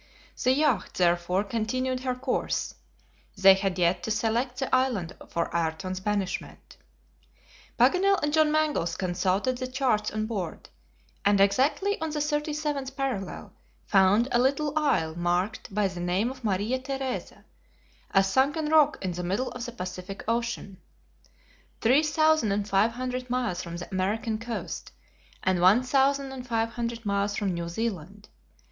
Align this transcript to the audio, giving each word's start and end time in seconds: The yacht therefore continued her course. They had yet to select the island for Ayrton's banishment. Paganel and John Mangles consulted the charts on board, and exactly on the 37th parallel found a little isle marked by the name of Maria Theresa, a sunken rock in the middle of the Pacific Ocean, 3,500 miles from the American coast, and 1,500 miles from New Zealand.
The 0.43 0.51
yacht 0.53 0.95
therefore 0.95 1.43
continued 1.43 1.99
her 1.99 2.15
course. 2.15 2.73
They 3.37 3.53
had 3.53 3.77
yet 3.77 4.01
to 4.01 4.09
select 4.09 4.57
the 4.57 4.73
island 4.75 5.13
for 5.29 5.55
Ayrton's 5.55 5.99
banishment. 5.99 6.77
Paganel 7.79 8.17
and 8.23 8.33
John 8.33 8.51
Mangles 8.51 8.97
consulted 8.97 9.59
the 9.59 9.67
charts 9.67 10.09
on 10.09 10.25
board, 10.25 10.69
and 11.23 11.39
exactly 11.39 12.01
on 12.01 12.09
the 12.09 12.17
37th 12.19 12.95
parallel 12.95 13.53
found 13.85 14.27
a 14.31 14.39
little 14.39 14.73
isle 14.75 15.13
marked 15.15 15.71
by 15.71 15.87
the 15.87 15.99
name 15.99 16.31
of 16.31 16.43
Maria 16.43 16.79
Theresa, 16.79 17.45
a 18.09 18.23
sunken 18.23 18.69
rock 18.69 18.97
in 19.03 19.11
the 19.11 19.23
middle 19.23 19.51
of 19.51 19.65
the 19.67 19.71
Pacific 19.71 20.23
Ocean, 20.27 20.77
3,500 21.81 23.29
miles 23.29 23.61
from 23.61 23.77
the 23.77 23.87
American 23.91 24.39
coast, 24.39 24.91
and 25.43 25.61
1,500 25.61 27.05
miles 27.05 27.35
from 27.35 27.53
New 27.53 27.69
Zealand. 27.69 28.29